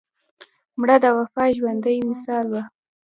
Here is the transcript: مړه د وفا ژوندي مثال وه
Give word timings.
مړه 0.79 0.97
د 1.03 1.05
وفا 1.17 1.45
ژوندي 1.57 1.97
مثال 2.09 2.45
وه 2.51 2.63